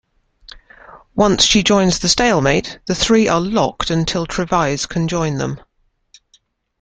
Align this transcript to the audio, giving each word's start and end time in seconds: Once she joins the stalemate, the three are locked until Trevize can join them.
Once 1.13 1.43
she 1.45 1.61
joins 1.61 1.99
the 1.99 2.09
stalemate, 2.09 2.79
the 2.87 2.95
three 2.95 3.27
are 3.27 3.39
locked 3.39 3.91
until 3.91 4.25
Trevize 4.25 4.89
can 4.89 5.07
join 5.07 5.37
them. 5.37 5.61